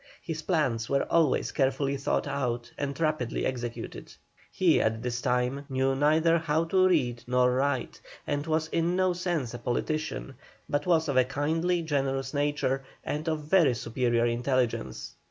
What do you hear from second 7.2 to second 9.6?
nor write, and was in no sense a